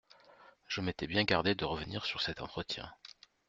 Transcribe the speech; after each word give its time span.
Je 0.67 0.81
m'étais 0.81 1.05
bien 1.05 1.25
gardé 1.25 1.53
de 1.53 1.63
revenir 1.63 2.05
sur 2.05 2.23
cet 2.23 2.41
entretien. 2.41 2.91